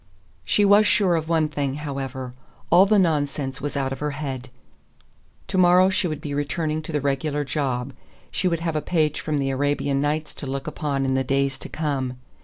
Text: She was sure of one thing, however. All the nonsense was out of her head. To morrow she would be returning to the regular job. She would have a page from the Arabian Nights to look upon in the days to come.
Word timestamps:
She 0.43 0.65
was 0.65 0.87
sure 0.87 1.15
of 1.15 1.29
one 1.29 1.47
thing, 1.47 1.75
however. 1.75 2.33
All 2.71 2.87
the 2.87 2.97
nonsense 2.97 3.61
was 3.61 3.77
out 3.77 3.91
of 3.93 3.99
her 3.99 4.09
head. 4.17 4.49
To 5.49 5.59
morrow 5.59 5.91
she 5.91 6.07
would 6.07 6.21
be 6.21 6.33
returning 6.33 6.81
to 6.81 6.91
the 6.91 6.99
regular 7.01 7.43
job. 7.45 7.93
She 8.31 8.47
would 8.47 8.61
have 8.61 8.75
a 8.75 8.81
page 8.81 9.21
from 9.21 9.37
the 9.37 9.51
Arabian 9.51 10.01
Nights 10.01 10.33
to 10.41 10.47
look 10.47 10.65
upon 10.65 11.05
in 11.05 11.13
the 11.13 11.23
days 11.23 11.59
to 11.59 11.69
come. 11.69 12.17